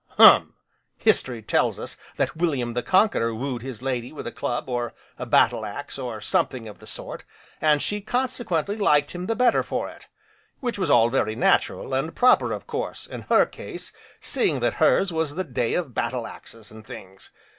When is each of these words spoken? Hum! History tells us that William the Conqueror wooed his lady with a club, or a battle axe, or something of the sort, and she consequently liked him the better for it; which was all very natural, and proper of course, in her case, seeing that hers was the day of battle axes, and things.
Hum! 0.17 0.55
History 0.97 1.43
tells 1.43 1.77
us 1.77 1.95
that 2.17 2.35
William 2.35 2.73
the 2.73 2.81
Conqueror 2.81 3.35
wooed 3.35 3.61
his 3.61 3.83
lady 3.83 4.11
with 4.11 4.25
a 4.25 4.31
club, 4.31 4.67
or 4.67 4.95
a 5.19 5.27
battle 5.27 5.63
axe, 5.63 5.99
or 5.99 6.19
something 6.19 6.67
of 6.67 6.79
the 6.79 6.87
sort, 6.87 7.23
and 7.61 7.83
she 7.83 8.01
consequently 8.01 8.75
liked 8.75 9.11
him 9.11 9.27
the 9.27 9.35
better 9.35 9.61
for 9.61 9.91
it; 9.91 10.07
which 10.59 10.79
was 10.79 10.89
all 10.89 11.09
very 11.11 11.35
natural, 11.35 11.93
and 11.93 12.15
proper 12.15 12.51
of 12.51 12.65
course, 12.65 13.05
in 13.05 13.21
her 13.29 13.45
case, 13.45 13.93
seeing 14.19 14.59
that 14.61 14.73
hers 14.81 15.13
was 15.13 15.35
the 15.35 15.43
day 15.43 15.75
of 15.75 15.93
battle 15.93 16.25
axes, 16.25 16.71
and 16.71 16.83
things. 16.87 17.29